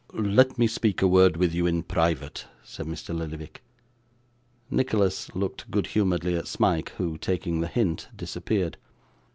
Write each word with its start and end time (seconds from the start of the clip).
'Let 0.15 0.57
me 0.57 0.65
speak 0.65 1.03
a 1.03 1.07
word 1.07 1.37
with 1.37 1.53
you 1.53 1.67
in 1.67 1.83
private,' 1.83 2.47
said 2.63 2.87
Mr. 2.87 3.15
Lillyvick. 3.15 3.61
Nicholas 4.67 5.29
looked 5.35 5.69
good 5.69 5.85
humouredly 5.85 6.35
at 6.35 6.47
Smike, 6.47 6.89
who, 6.97 7.19
taking 7.19 7.61
the 7.61 7.67
hint, 7.67 8.07
disappeared. 8.15 8.77